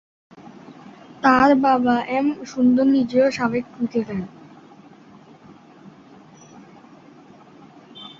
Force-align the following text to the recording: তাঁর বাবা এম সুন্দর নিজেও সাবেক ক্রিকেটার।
তাঁর 1.23 1.49
বাবা 1.65 1.95
এম 2.11 2.27
সুন্দর 2.45 2.85
নিজেও 2.95 3.27
সাবেক 3.37 3.65
ক্রিকেটার। 3.73 4.21